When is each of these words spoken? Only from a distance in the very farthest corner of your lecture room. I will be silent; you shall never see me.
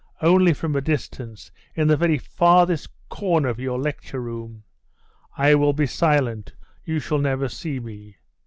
Only 0.23 0.51
from 0.53 0.75
a 0.75 0.81
distance 0.81 1.51
in 1.75 1.87
the 1.87 1.95
very 1.95 2.17
farthest 2.17 2.89
corner 3.07 3.49
of 3.49 3.59
your 3.59 3.77
lecture 3.77 4.19
room. 4.19 4.63
I 5.37 5.53
will 5.53 5.73
be 5.73 5.85
silent; 5.85 6.53
you 6.83 6.97
shall 6.99 7.19
never 7.19 7.47
see 7.47 7.79
me. 7.79 8.15